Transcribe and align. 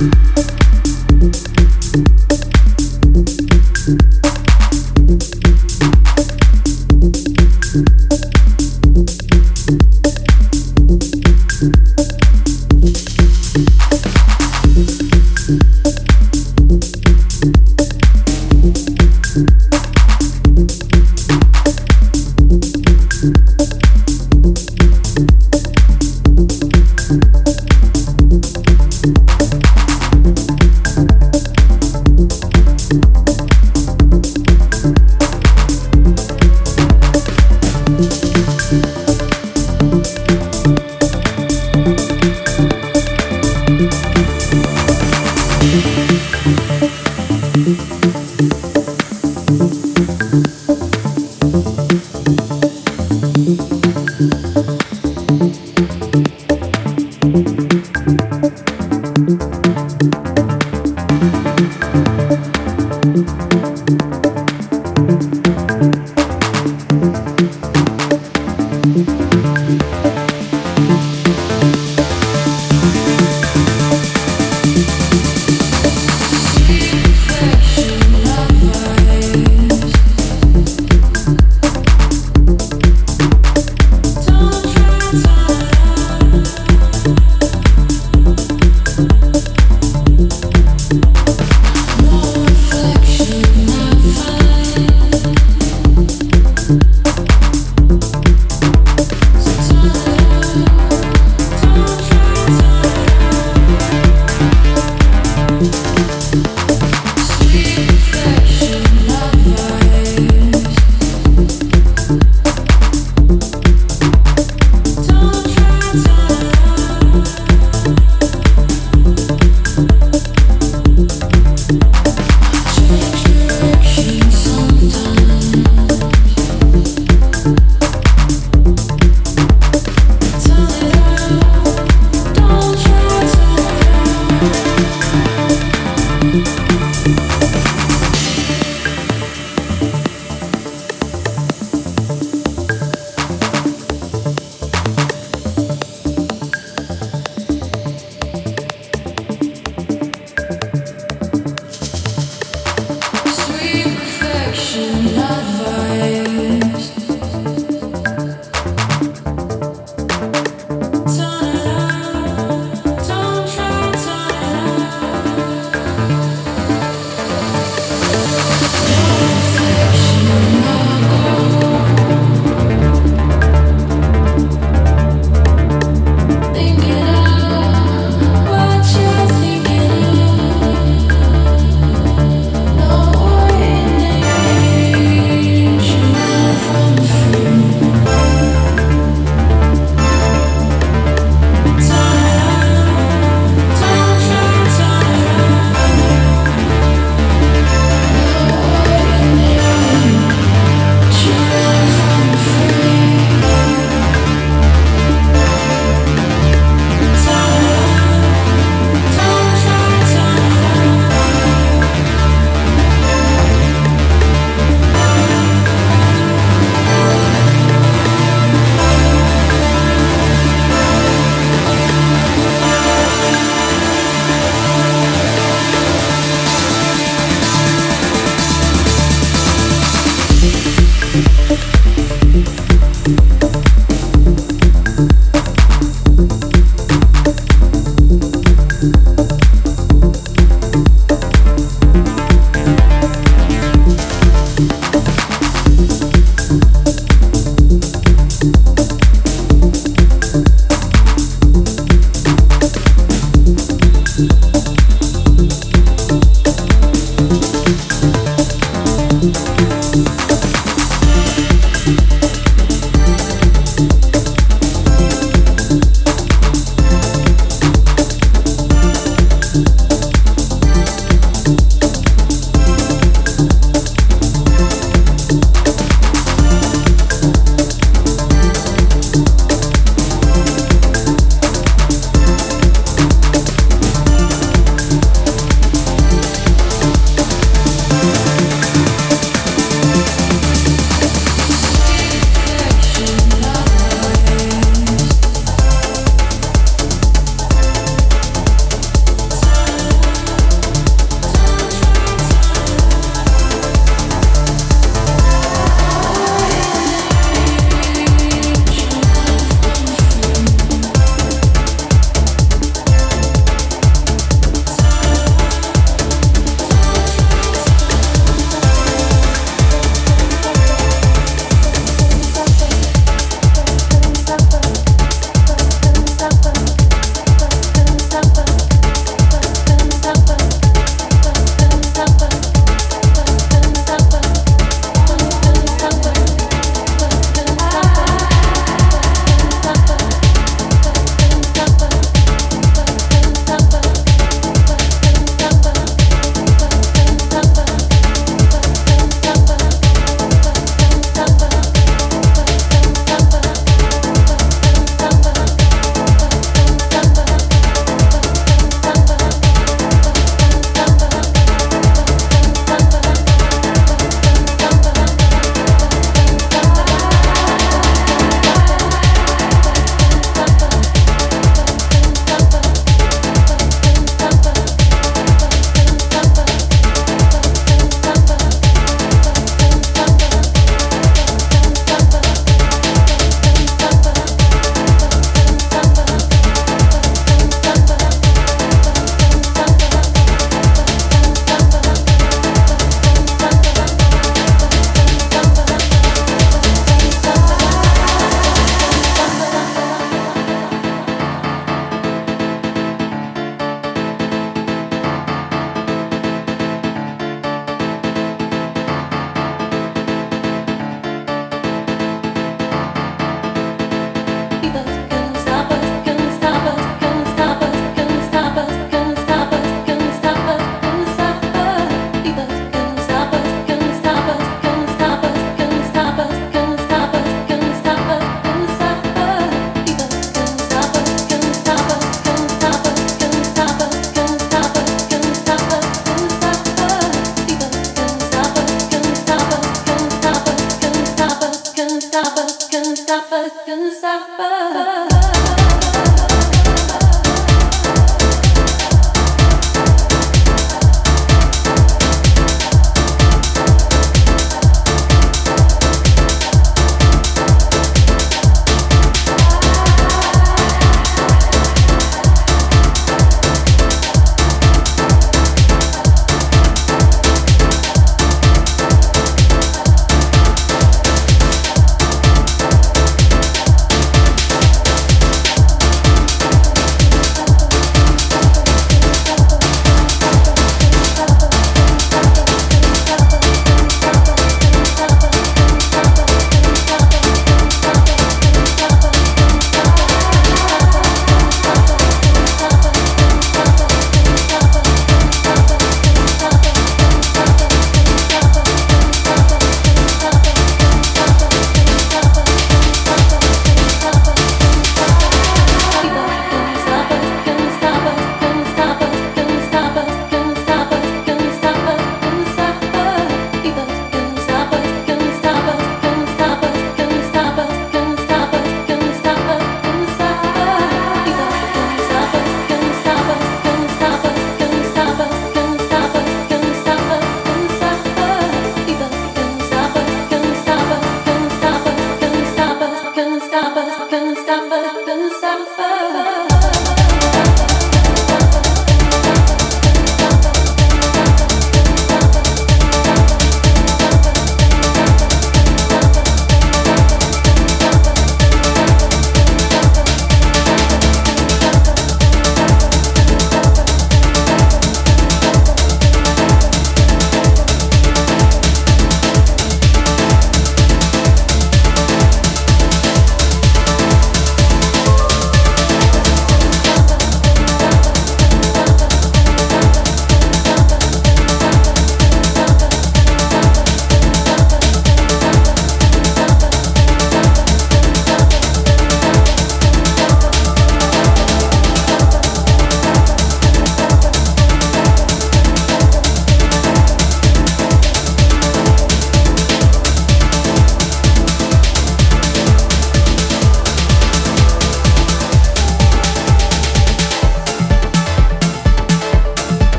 Mm-hmm. 0.00 0.39